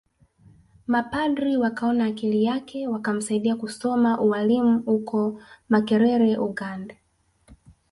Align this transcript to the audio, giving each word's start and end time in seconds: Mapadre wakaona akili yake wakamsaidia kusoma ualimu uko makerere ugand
Mapadre 0.87 1.57
wakaona 1.57 2.05
akili 2.05 2.43
yake 2.43 2.87
wakamsaidia 2.87 3.55
kusoma 3.55 4.21
ualimu 4.21 4.83
uko 4.85 5.41
makerere 5.69 6.37
ugand 6.37 6.93